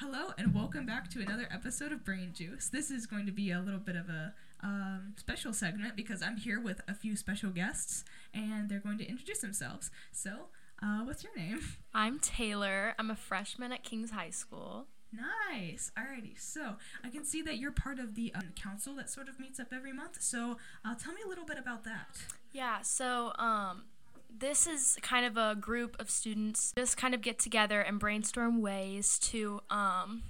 [0.00, 2.68] Hello and welcome back to another episode of Brain Juice.
[2.68, 4.32] This is going to be a little bit of a
[4.62, 9.08] um, special segment because I'm here with a few special guests and they're going to
[9.08, 9.90] introduce themselves.
[10.12, 10.50] So,
[10.80, 11.58] uh, what's your name?
[11.92, 12.94] I'm Taylor.
[12.96, 14.86] I'm a freshman at King's High School.
[15.12, 15.90] Nice.
[15.98, 16.38] Alrighty.
[16.38, 19.58] So I can see that you're part of the um, council that sort of meets
[19.58, 20.22] up every month.
[20.22, 22.18] So uh, tell me a little bit about that.
[22.52, 22.82] Yeah.
[22.82, 23.82] So um,
[24.30, 28.60] this is kind of a group of students just kind of get together and brainstorm
[28.60, 30.22] ways to um,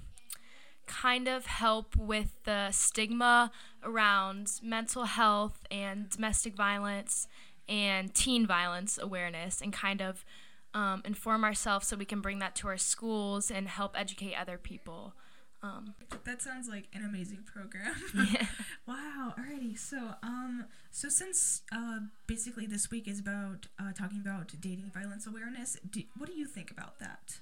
[0.87, 3.51] kind of help with the stigma
[3.83, 7.27] around mental health and domestic violence
[7.67, 10.25] and teen violence awareness and kind of
[10.73, 14.57] um, inform ourselves so we can bring that to our schools and help educate other
[14.57, 15.13] people.
[15.61, 17.93] Um, that sounds like an amazing program.
[18.33, 18.45] yeah.
[18.87, 19.33] wow.
[19.37, 19.77] Alrighty.
[19.77, 25.27] So, um, so since uh, basically this week is about uh, talking about dating violence
[25.27, 27.39] awareness, do, what do you think about that?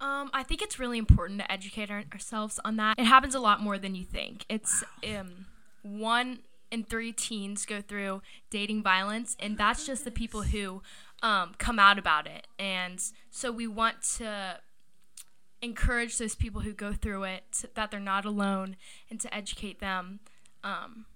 [0.00, 2.98] Um, I think it's really important to educate our- ourselves on that.
[2.98, 4.44] It happens a lot more than you think.
[4.48, 5.20] It's Wow.
[5.20, 5.46] um,
[5.82, 6.40] one
[6.72, 10.82] in three teens go through dating violence, and that's just the people who
[11.22, 12.48] um, come out about it.
[12.58, 14.58] And so we want to
[15.62, 18.76] encourage those people who go through it that they're not alone,
[19.08, 20.20] and to educate them
[20.64, 21.06] um,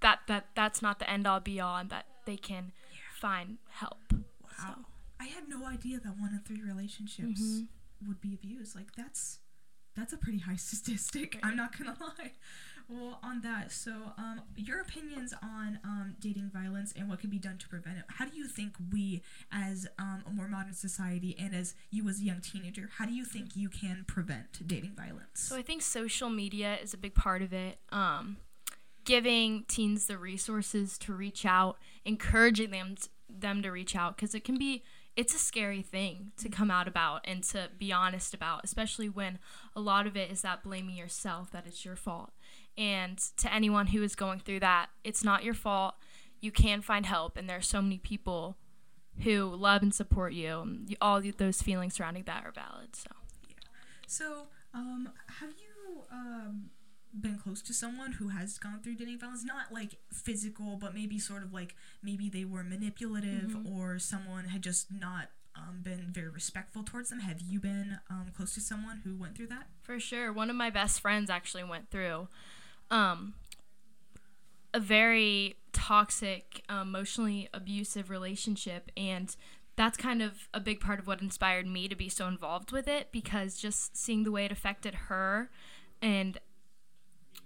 [0.00, 2.72] that that that's not the end all be all, and that they can
[3.18, 4.12] find help.
[4.58, 4.84] Wow.
[5.20, 7.68] I had no idea that one in three relationships Mhm.
[8.06, 8.74] would be abused.
[8.74, 9.38] Like that's
[9.96, 11.38] that's a pretty high statistic.
[11.42, 12.32] I'm not gonna lie.
[12.88, 17.38] Well, on that, so um, your opinions on um, dating violence and what can be
[17.38, 18.04] done to prevent it.
[18.08, 22.20] How do you think we, as um, a more modern society, and as you as
[22.20, 25.40] a young teenager, how do you think you can prevent dating violence?
[25.40, 27.78] So I think social media is a big part of it.
[27.90, 28.38] Um,
[29.04, 34.34] giving teens the resources to reach out, encouraging them t- them to reach out because
[34.34, 34.82] it can be
[35.16, 39.38] it's a scary thing to come out about and to be honest about, especially when
[39.76, 42.32] a lot of it is that blaming yourself that it's your fault.
[42.78, 45.94] And to anyone who is going through that, it's not your fault.
[46.40, 48.56] You can find help, and there are so many people
[49.22, 50.86] who love and support you.
[51.00, 52.96] All those feelings surrounding that are valid.
[52.96, 53.10] So.
[53.48, 53.56] yeah.
[54.06, 56.70] So, um, have you um,
[57.18, 59.44] been close to someone who has gone through dating violence?
[59.44, 64.62] Not like physical, but maybe sort of like maybe they were manipulative or someone had
[64.62, 67.20] just not um, been very respectful towards them.
[67.20, 69.66] Have you been um, close to someone who went through that?
[69.82, 70.32] For sure.
[70.32, 72.28] One of my best friends actually went through
[72.90, 73.34] um,
[74.72, 78.90] a very toxic, emotionally abusive relationship.
[78.96, 79.34] And
[79.76, 82.88] that's kind of a big part of what inspired me to be so involved with
[82.88, 85.50] it because just seeing the way it affected her
[86.00, 86.38] and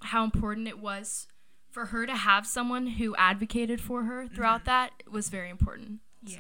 [0.01, 1.27] how important it was
[1.71, 6.01] for her to have someone who advocated for her throughout that was very important.
[6.27, 6.39] So.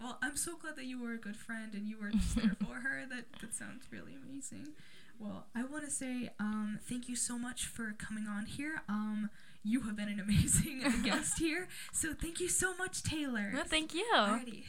[0.00, 2.56] Well, I'm so glad that you were a good friend and you were just there
[2.58, 3.04] for her.
[3.08, 4.72] That that sounds really amazing.
[5.18, 8.82] Well, I want to say um, thank you so much for coming on here.
[8.88, 9.28] Um,
[9.62, 11.68] you have been an amazing guest here.
[11.92, 13.50] So thank you so much, Taylor.
[13.52, 14.06] No, thank you.
[14.14, 14.64] Alrighty.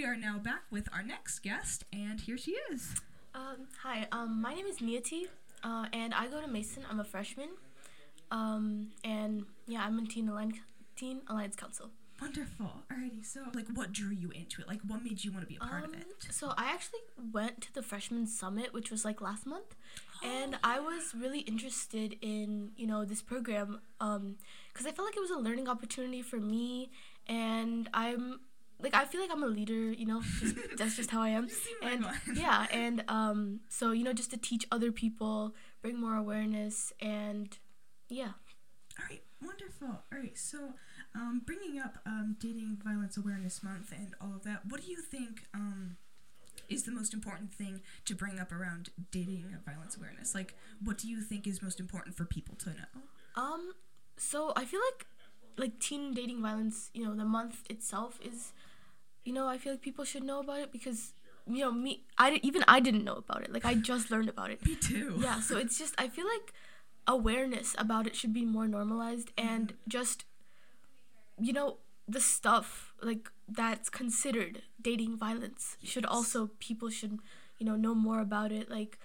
[0.00, 2.94] We are now back with our next guest, and here she is.
[3.34, 5.24] Um, hi, um, my name is Niyati,
[5.62, 6.84] uh, and I go to Mason.
[6.90, 7.50] I'm a freshman.
[8.30, 10.56] Um, and yeah, I'm in Teen Alliance,
[10.96, 11.90] Teen Alliance Council.
[12.18, 12.70] Wonderful.
[12.90, 14.68] Alrighty, so like what drew you into it?
[14.68, 16.06] Like what made you want to be a part Um, of it?
[16.30, 17.00] So I actually
[17.30, 19.76] went to the freshman summit, which was like last month,
[20.24, 25.20] and I was really interested in you know this program because I felt like it
[25.20, 26.90] was a learning opportunity for me,
[27.26, 28.40] and I'm
[28.82, 31.44] like I feel like I'm a leader, you know, just, that's just how I am,
[31.44, 35.54] You seem like and yeah, and um, so you know just to teach other people,
[35.82, 37.56] bring more awareness, and
[38.08, 38.32] yeah.
[38.98, 40.02] Alright, wonderful.
[40.12, 40.74] Alright, so
[41.14, 44.98] um, bringing up um, Dating Violence Awareness Month and all of that, what do you
[45.00, 45.96] think um,
[46.68, 50.34] is the most important thing to bring up around dating violence awareness?
[50.34, 53.02] Like, what do you think is most important for people to know?
[53.36, 53.72] Um,
[54.16, 55.06] so I feel like
[55.56, 58.52] like teen dating violence, you know, the month itself is,
[59.24, 61.12] you know, I feel like people should know about it because
[61.46, 63.52] you know me, I di- even I didn't know about it.
[63.52, 64.64] Like I just learned about it.
[64.66, 65.18] Me too.
[65.20, 66.52] Yeah, so it's just I feel like
[67.06, 69.88] awareness about it should be more normalized and mm-hmm.
[69.88, 70.24] just
[71.40, 77.18] you know the stuff like that's considered dating violence should also people should
[77.58, 78.98] you know know more about it like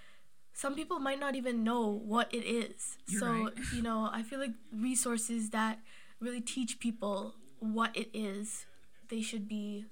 [0.52, 3.52] some people might not even know what it is You're so right.
[3.74, 5.78] you know i feel like resources that
[6.20, 8.66] really teach people what it is
[9.08, 9.86] they should be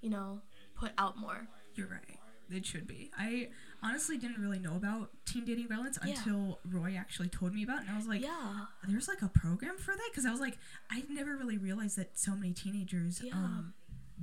[0.00, 0.40] you know
[0.74, 2.18] put out more You're right.
[2.52, 3.12] It should be.
[3.16, 3.48] I
[3.80, 6.14] honestly didn't really know about teen dating violence Yeah.
[6.16, 7.86] until Roy actually told me about it.
[7.86, 8.64] And I was like, yeah.
[8.88, 10.08] there's like a program for that?
[10.10, 10.58] Because I was like,
[10.90, 13.34] I never really realized that so many teenagers Yeah.
[13.34, 13.74] um,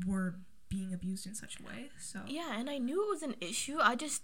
[0.05, 0.35] were
[0.67, 1.89] being abused in such a way.
[2.01, 3.77] So, Yeah, and I knew it was an issue.
[3.81, 4.23] I just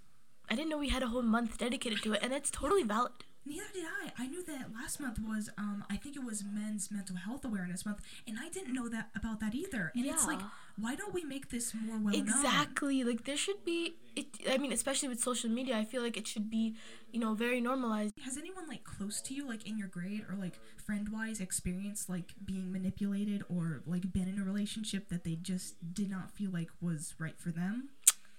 [0.49, 3.13] I didn't know we had a whole month dedicated to it, and it's totally valid.
[3.45, 4.11] Neither did I.
[4.23, 7.85] I knew that last month was, um, I think it was Men's Mental Health Awareness
[7.85, 9.91] Month, and I didn't know that about that either.
[9.95, 10.39] And it's like,
[10.79, 12.27] why don't we make this more well known?
[12.27, 13.03] Exactly.
[13.03, 16.27] Like there should be it I mean, especially with social media, I feel like it
[16.27, 16.75] should be,
[17.11, 18.13] you know, very normalized.
[18.23, 22.09] Has anyone like close to you, like in your grade or like friend wise, experienced
[22.09, 26.51] like being manipulated or like been in a relationship that they just did not feel
[26.51, 27.89] like was right for them?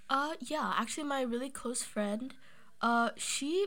[0.09, 2.35] Uh yeah, actually my really close friend,
[2.81, 3.67] uh she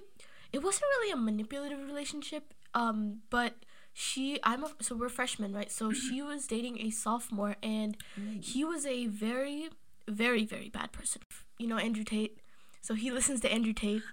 [0.53, 3.53] it wasn't really a manipulative relationship, um but
[3.94, 5.71] she I'm a, so we're freshmen, right?
[5.71, 7.97] So she was dating a sophomore and
[8.41, 9.69] he was a very
[10.07, 11.21] very very bad person.
[11.57, 12.39] You know Andrew Tate.
[12.81, 14.03] So he listens to Andrew Tate.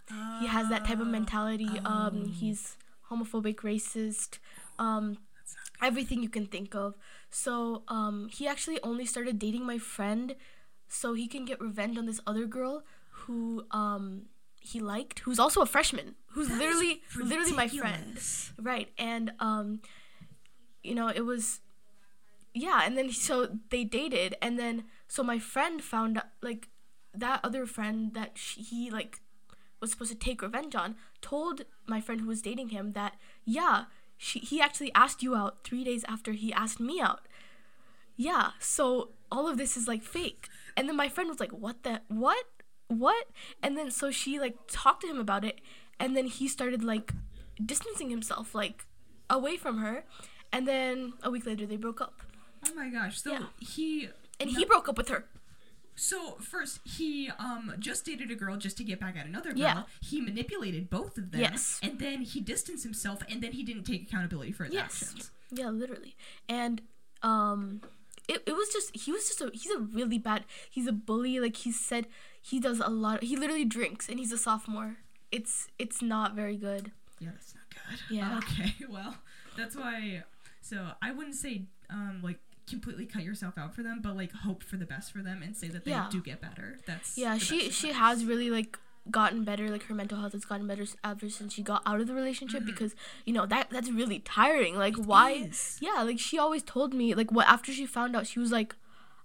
[0.41, 1.69] He has that type of mentality.
[1.85, 2.77] Um he's
[3.11, 4.39] homophobic, racist,
[4.79, 5.19] um
[5.83, 6.95] everything you can think of.
[7.31, 10.35] So um he actually only started dating my friend
[10.89, 14.27] so he can get revenge on this other girl who um
[14.61, 18.19] he liked who's also a freshman who's That literally literally my friend.
[18.61, 19.81] right and um
[20.83, 21.61] you know it was
[22.53, 26.69] yeah and then so they dated and then so my friend found like
[27.13, 29.21] that other friend that she, he like
[29.81, 33.15] was supposed to take revenge on told my friend who was dating him that
[33.45, 33.85] yeah
[34.17, 37.27] she, he actually asked you out three days after he asked me out.
[38.17, 40.49] Yeah so all of this is like fake.
[40.77, 42.45] And then my friend was like what the what?
[42.89, 43.27] What?
[43.63, 45.61] And then so she like talked to him about it
[46.01, 47.13] and then he started like
[47.65, 48.85] distancing himself like
[49.31, 50.05] away from her
[50.53, 52.21] and then a week later they broke up
[52.67, 53.21] Oh my gosh!
[53.21, 53.43] So Yeah.
[53.61, 54.09] he
[54.41, 55.27] and he broke up with her
[55.97, 59.61] So first, he um just dated a girl just to get back at another girl.
[59.61, 59.83] Yeah.
[60.01, 61.41] He manipulated both of them.
[61.43, 61.79] Yes.
[61.83, 65.03] And then he distanced himself, and then he didn't take accountability for his Yes.
[65.03, 65.31] actions.
[65.53, 66.17] Yeah, literally.
[66.49, 66.81] And
[67.23, 67.83] um
[68.29, 71.39] it, it was just he was just a he's a really bad he's a bully
[71.39, 72.07] like he said
[72.43, 74.97] he does a lot he literally drinks and he's a sophomore.
[75.35, 76.93] It's it's not very good.
[77.21, 77.99] Yeah, that's not good.
[78.17, 78.39] Yeah.
[78.39, 78.75] Okay.
[78.89, 79.15] Well,
[79.57, 80.23] that's why.
[80.61, 82.39] So I wouldn't say um like
[82.69, 85.57] completely cut yourself out for them, but like hope for the best for them and
[85.57, 86.09] say that they Yeah.
[86.11, 86.79] do get better.
[86.87, 88.79] That's Yeah, she she has really like
[89.11, 92.07] gotten better like her mental health has gotten better ever since she got out of
[92.07, 92.95] the relationship because
[93.27, 95.77] you know that that's really tiring like why is.
[95.83, 98.75] yeah like she always told me like what after she found out she was like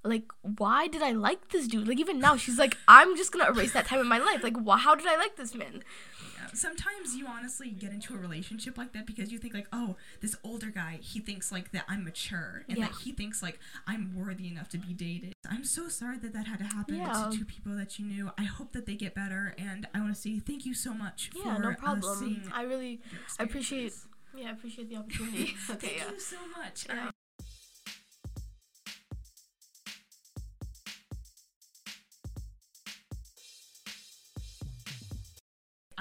[0.04, 3.50] like why did i like this dude like even now she's like i'm just gonna
[3.50, 5.84] erase that time in my life like wh- how did i like this man
[6.22, 6.48] Yeah.
[6.54, 10.36] Sometimes you honestly get into a relationship like that because you think like, oh, this
[10.44, 14.48] older guy, he thinks like that I'm mature and that he thinks like I'm worthy
[14.48, 15.34] enough to be dated.
[15.48, 17.28] I'm so sorry that that had to happen Yeah.
[17.30, 18.32] to two people that you knew.
[18.36, 21.30] I hope that they get better, and I want to say thank you so much
[21.36, 23.00] yeah for no uh, problem seeing i really
[23.40, 23.94] i appreciate
[24.36, 26.88] yeah i appreciate the opportunity okay Thank yeah you so much.
[26.90, 27.12] Yeah.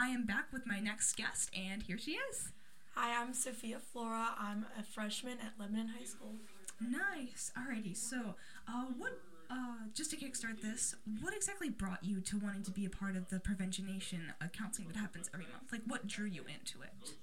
[0.00, 2.52] I am back with my next guest, and here she is.
[2.94, 4.28] Hi, I'm Sophia Flora.
[4.38, 6.36] I'm a freshman at Lebanon High School.
[6.80, 7.50] Nice.
[7.58, 7.96] Alrighty.
[7.96, 8.36] So,
[8.68, 9.18] uh, what?
[9.50, 13.16] Uh, just to kickstart this, what exactly brought you to wanting to be a part
[13.16, 15.72] of the Prevention Nation uh, counseling that happens every month?
[15.72, 17.14] Like, what drew you into it?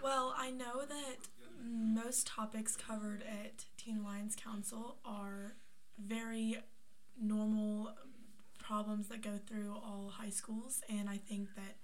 [0.00, 1.16] Well, I know that
[1.64, 5.54] most topics covered at Teen Alliance Council are
[5.98, 6.58] very
[7.20, 7.94] normal
[8.72, 11.76] problems that go through all high schools, and I think that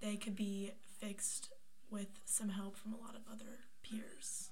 [0.00, 0.70] they could be
[1.00, 1.48] fixed
[1.90, 4.50] with some help from a lot of other peers.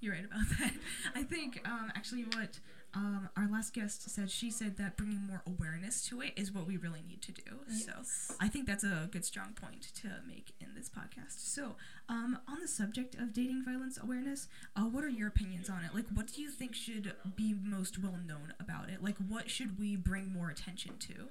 [0.00, 0.74] You're right about that.
[1.14, 2.60] I think um, actually what
[2.94, 6.66] um, our last guest said, she said that bringing more awareness to it is what
[6.66, 7.42] we really need to do.
[7.68, 7.92] So
[8.40, 11.38] I think that's a good strong point to make in this podcast.
[11.38, 11.76] So
[12.08, 15.94] um, on the subject of dating violence awareness, uh, what are your opinions on it?
[15.94, 19.02] Like, what do you think should be most well known about it?
[19.02, 21.28] Like, what should we bring more attention to?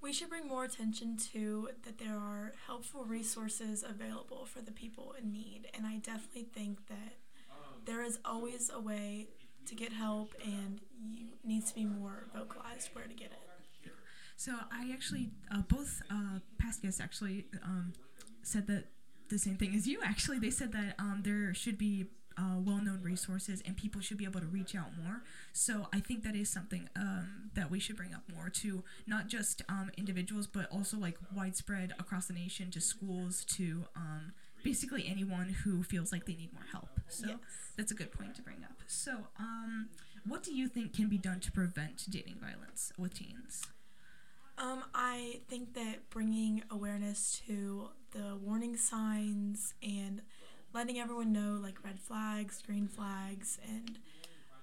[0.00, 5.14] We should bring more attention to that there are helpful resources available for the people
[5.20, 7.14] in need, and I definitely think that
[7.84, 9.28] there is always a way
[9.66, 13.38] to get help, and you needs to be more vocalized where to get it.
[14.36, 17.92] So I actually, uh, both uh, past guests actually um,
[18.42, 18.86] said that
[19.28, 20.00] the same thing as you.
[20.02, 24.24] Actually, they said that um, there should be uh, well-known resources and people should be
[24.24, 25.22] able to reach out more.
[25.52, 29.28] So I think that is something um, that we should bring up more to not
[29.28, 34.32] just um, individuals, but also like widespread across the nation to schools to um,
[34.64, 36.91] basically anyone who feels like they need more help.
[37.08, 37.38] So Yes.
[37.76, 38.80] that's a good point to bring up.
[38.86, 39.88] So um,
[40.26, 43.62] what do you think can be done to prevent dating violence with teens?
[44.58, 50.22] Um, I think that bringing awareness to the warning signs and
[50.74, 53.98] letting everyone know like red flags, green flags, and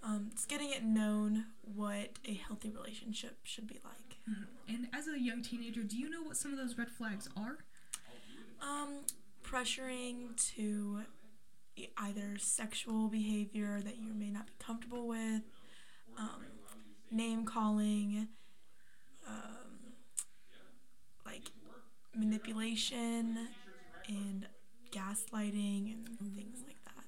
[0.03, 4.17] um, just getting it known what a healthy relationship should be like.
[4.67, 7.57] And as a young teenager, do you know what some of those red flags are?
[8.61, 9.01] Um,
[9.43, 11.01] pressuring to
[11.97, 15.41] either sexual behavior that you may not be comfortable with,
[16.17, 16.43] um,
[17.11, 18.27] name calling,
[19.27, 19.93] um,
[21.25, 21.51] like
[22.15, 23.47] manipulation
[24.07, 24.47] and
[24.91, 27.05] gaslighting and things like that.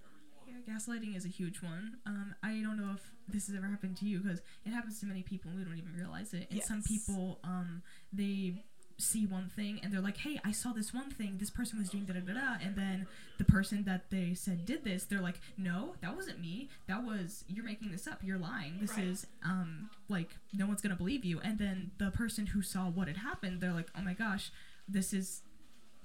[0.47, 1.97] Yeah, gaslighting is a huge one.
[2.05, 5.05] Um, I don't know if this has ever happened to you because it happens to
[5.05, 6.47] many people and we don't even realize it.
[6.51, 7.81] And some people, um,
[8.13, 8.63] they
[8.97, 11.37] see one thing and they're like, "Hey, I saw this one thing.
[11.37, 13.07] This person was doing da da da da," and then
[13.37, 16.69] the person that they said did this, they're like, "No, that wasn't me.
[16.87, 18.19] That was you're making this up.
[18.23, 18.79] You're lying.
[18.79, 19.05] This Right.
[19.05, 23.07] is um like no one's gonna believe you." And then the person who saw what
[23.07, 24.51] had happened, they're like, "Oh my gosh,
[24.87, 25.41] this is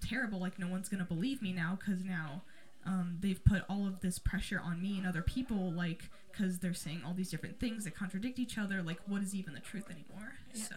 [0.00, 0.38] terrible.
[0.38, 2.42] Like no one's gonna believe me now because now."
[2.88, 6.74] um, they've put all of this pressure on me and other people, like, because they're
[6.74, 8.82] saying all these different things that contradict each other.
[8.82, 10.34] Like, what is even the truth anymore?
[10.52, 10.74] So,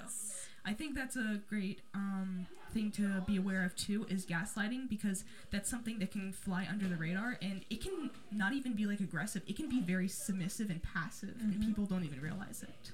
[0.65, 5.23] I think that's a great um, thing to be aware of too is gaslighting because
[5.51, 8.99] that's something that can fly under the radar and it can not even be like
[8.99, 9.41] aggressive.
[9.47, 12.91] It can be very submissive and passive, and people don't even realize it.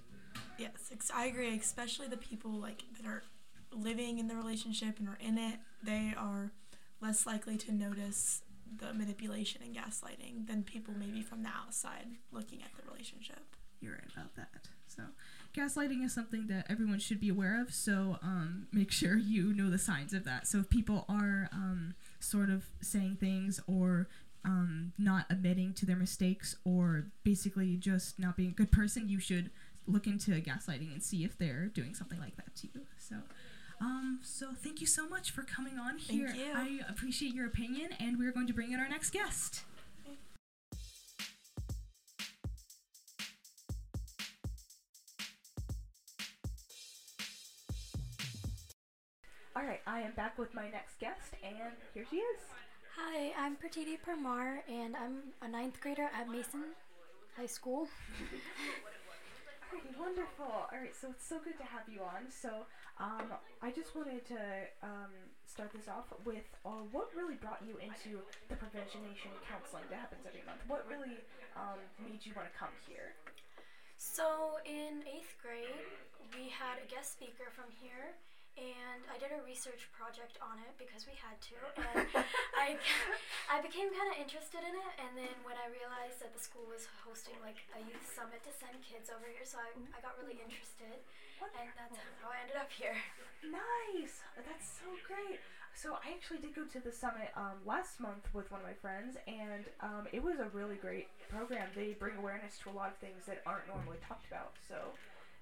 [0.57, 1.55] Yes, ex- I agree.
[1.57, 3.23] Especially the people like that are
[3.71, 6.51] living in the relationship and are in it, they are
[7.01, 8.41] less likely to notice
[8.79, 13.43] the manipulation and gaslighting than people maybe from the outside looking at the relationship.
[13.81, 14.69] You're right about that.
[14.87, 15.03] So,
[15.55, 17.73] gaslighting is something that everyone should be aware of.
[17.73, 20.47] So, um, make sure you know the signs of that.
[20.47, 24.07] So, if people are um, sort of saying things or
[24.45, 29.19] um, not admitting to their mistakes or basically just not being a good person, you
[29.19, 29.49] should
[29.87, 32.81] look into gaslighting and see if they're doing something like that to you.
[32.97, 33.15] So,
[33.81, 36.33] um, so thank you so much for coming on here.
[36.35, 36.51] you.
[36.53, 39.63] I appreciate your opinion, and we're going to bring in our next guest.
[49.57, 52.39] All right, I am back with my next guest, and here she is.
[52.97, 56.63] Hi, I'm Pratiti Parmar, and I'm a ninth grader at Mason
[57.37, 57.87] High School.
[59.99, 60.69] Wonderful.
[60.71, 62.31] All right, so it's so good to have you on.
[62.31, 62.63] So,
[62.99, 63.27] um,
[63.61, 64.39] I just wanted to
[64.83, 65.11] um,
[65.43, 69.99] start this off with uh, what really brought you into the Prevention Nation counseling that
[69.99, 70.63] happens every month.
[70.67, 71.19] What really
[71.59, 73.15] um, made you want to come here?
[73.97, 75.83] So, in eighth grade,
[76.35, 78.15] we had a guest speaker from here,
[78.55, 82.07] and I did a research project on it because we had to, and
[82.65, 82.81] I,
[83.53, 84.93] I became kind of interested in it.
[84.97, 88.51] And then when I realized that the school was hosting like a youth summit to
[88.51, 90.97] send kids over here, so I, I got really interested,
[91.45, 92.97] and that's how I ended up here.
[93.45, 94.25] Nice.
[94.33, 95.37] That's so great.
[95.75, 98.73] So I actually did go to the summit um, last month with one of my
[98.79, 101.67] friends, and um, it was a really great program.
[101.75, 104.55] They bring awareness to a lot of things that aren't normally talked about.
[104.67, 104.95] So,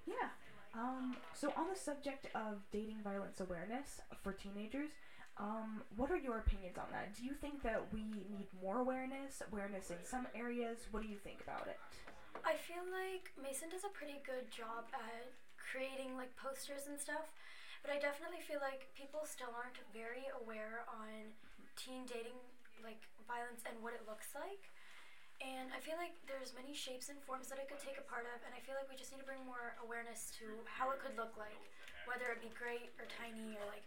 [0.04, 0.34] yeah.
[0.74, 4.90] Um, so on the subject of dating violence awareness for teenagers,
[5.36, 7.14] um, what are your opinions on that?
[7.18, 9.42] Do you think that we need more awareness?
[9.50, 10.86] Awareness in some areas?
[10.94, 11.78] What do you think about it?
[12.46, 17.34] I feel like Mason does a pretty good job at creating like posters and stuff,
[17.82, 21.34] but I definitely feel like people still aren't very aware on
[21.74, 22.38] teen dating
[22.84, 24.70] like violence and what it looks like.
[25.42, 28.22] And I feel like there's many shapes and forms that it could take a part
[28.30, 31.02] of, and I feel like we just need to bring more awareness to how it
[31.02, 31.58] could look like,
[32.06, 33.82] whether it be great or tiny or like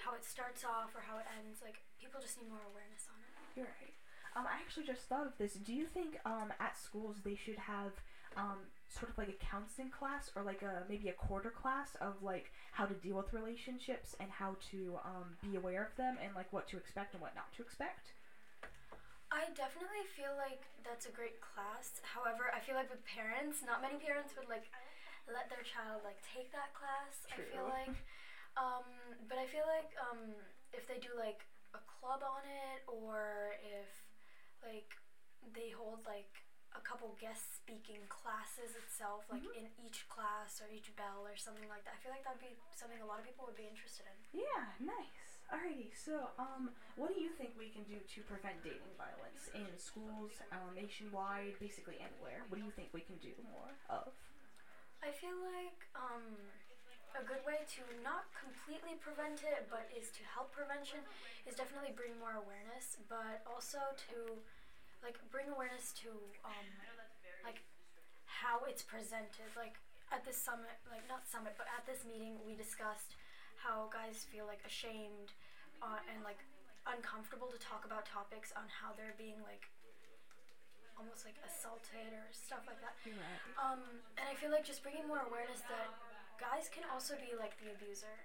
[0.00, 1.60] how it starts off or how it ends.
[1.62, 3.32] Like people just need more awareness on it.
[3.56, 3.94] You're right.
[4.36, 5.54] Um, I actually just thought of this.
[5.54, 7.98] Do you think um, at schools they should have
[8.36, 12.22] um, sort of like a counseling class or like a maybe a quarter class of
[12.22, 16.34] like how to deal with relationships and how to um, be aware of them and
[16.34, 18.14] like what to expect and what not to expect?
[19.30, 22.02] I definitely feel like that's a great class.
[22.02, 24.66] However, I feel like with parents, not many parents would like
[25.30, 27.26] let their child like take that class.
[27.30, 27.94] I feel like,
[28.56, 28.86] um,
[29.28, 30.34] but I feel like um,
[30.72, 33.90] if they do like a club on it, or if
[34.64, 34.90] like
[35.54, 36.30] they hold like
[36.78, 41.66] a couple guest speaking classes itself, like in each class or each bell or something
[41.66, 41.98] like that.
[41.98, 44.46] I feel like that'd be something a lot of people would be interested in.
[44.46, 45.42] Yeah, nice.
[45.50, 49.66] Alrighty, so um, what do you think we can do to prevent dating violence in
[49.82, 52.46] schools, um, nationwide, basically anywhere?
[52.46, 54.14] What do you think we can do more of?
[55.02, 56.38] I feel like um,
[57.18, 61.02] a good way to not completely prevent it, but is to help prevention,
[61.46, 64.38] is definitely bring more awareness, but also to
[65.02, 66.12] like bring awareness to
[66.44, 66.66] um,
[67.42, 67.64] like
[68.26, 69.50] how it's presented.
[69.56, 69.80] Like
[70.14, 73.18] at this summit, like not summit, but at this meeting, we discussed
[73.58, 75.34] how guys feel like ashamed
[75.84, 76.40] uh, and like
[76.88, 79.68] uncomfortable to talk about topics on how they're being like
[80.96, 82.92] almost like assaulted or stuff like that.
[83.08, 83.40] Right.
[83.56, 83.80] Um,
[84.20, 85.88] and I feel like just bringing more awareness that
[86.40, 88.16] guys can also be like the abuser,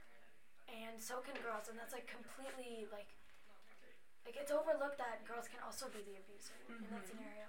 [0.69, 3.11] and so can girls, and that's like completely like
[4.25, 7.45] like it's overlooked that girls can also be the abuser in that scenario.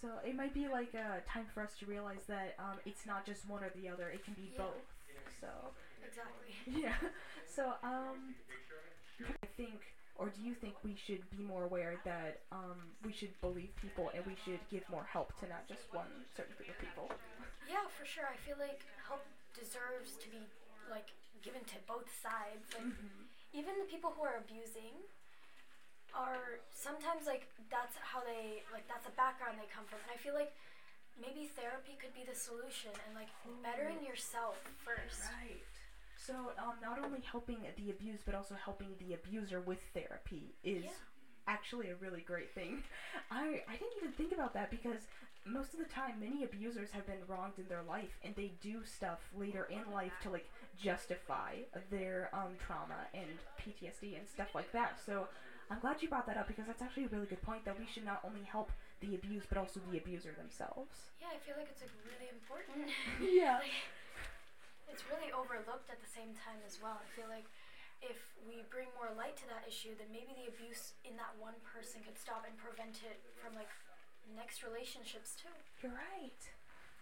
[0.00, 3.24] So it might be like a time for us to realize that um, it's not
[3.26, 4.64] just one or the other; it can be Yeah.
[4.64, 4.86] both.
[5.40, 5.48] So
[6.02, 6.54] Exactly.
[6.66, 6.96] yeah.
[7.46, 8.34] So um,
[9.42, 9.80] I think,
[10.16, 14.10] or do you think we should be more aware that um, we should believe people
[14.14, 17.10] and we should give more help to not just one certain group of people?
[17.68, 18.24] Yeah, for sure.
[18.30, 19.22] I feel like help
[19.54, 20.42] deserves to be
[20.90, 22.66] like given to both sides.
[22.74, 22.92] Like
[23.52, 24.96] even the people who are abusing
[26.12, 30.00] are sometimes like that's how they like that's the background they come from.
[30.04, 30.52] And I feel like
[31.20, 33.32] maybe therapy could be the solution and like
[33.64, 35.24] bettering yourself first.
[35.40, 35.64] Right.
[36.16, 40.84] So um, not only helping the abused, but also helping the abuser with therapy is
[40.84, 40.90] Yeah.
[41.48, 42.84] actually a really great thing.
[43.30, 45.02] I I didn't even think about that because
[45.44, 48.84] most of the time, many abusers have been wronged in their life, and they do
[48.84, 51.56] stuff later in life to like justify
[51.90, 55.00] their um trauma and PTSD and stuff like that.
[55.04, 55.28] So.
[55.70, 57.88] I'm glad you brought that up because that's actually a really good point that we
[57.88, 58.68] should not only help
[59.00, 61.08] the abused but also the abuser themselves.
[61.16, 62.92] Yeah, I feel like it's like really important.
[63.24, 63.56] Yeah.
[63.56, 63.72] Like,
[64.92, 67.00] it's really overlooked at the same time as well.
[67.00, 67.48] I feel like
[68.04, 71.56] if we bring more light to that issue, then maybe the abuse in that one
[71.64, 73.72] person could stop and prevent it from like
[74.36, 75.52] next relationships too.
[75.82, 76.42] You're right.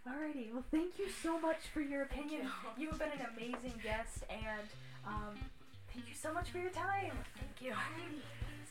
[0.08, 0.52] Alrighty.
[0.52, 2.48] Well, thank you so much for your opinion.
[2.78, 2.88] You.
[2.90, 4.68] have been an amazing guest, and
[5.06, 5.36] um,
[5.92, 7.12] thank you so much for your time.
[7.36, 7.72] Thank you.
[7.72, 8.22] Alrighty.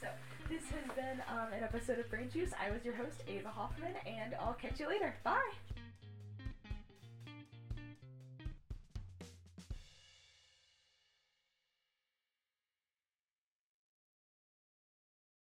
[0.02, 0.08] So
[0.50, 2.52] this has been um, an episode of Brain Juice.
[2.60, 5.14] I was your host, Ava Hoffman, and I'll catch you later.
[5.24, 5.52] Bye.